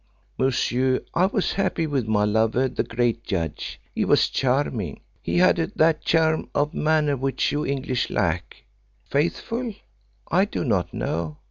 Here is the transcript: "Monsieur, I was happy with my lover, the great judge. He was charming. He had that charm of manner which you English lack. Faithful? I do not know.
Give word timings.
"Monsieur, 0.39 1.01
I 1.13 1.27
was 1.27 1.53
happy 1.53 1.85
with 1.85 2.07
my 2.07 2.23
lover, 2.25 2.67
the 2.67 2.81
great 2.81 3.23
judge. 3.23 3.79
He 3.93 4.03
was 4.03 4.29
charming. 4.29 5.01
He 5.21 5.37
had 5.37 5.57
that 5.75 6.03
charm 6.03 6.49
of 6.55 6.73
manner 6.73 7.15
which 7.15 7.51
you 7.51 7.67
English 7.67 8.09
lack. 8.09 8.63
Faithful? 9.05 9.75
I 10.31 10.45
do 10.45 10.63
not 10.63 10.91
know. 10.91 11.37